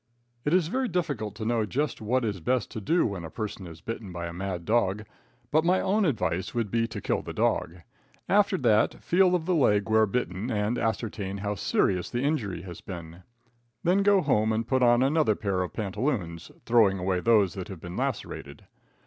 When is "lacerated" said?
17.95-18.65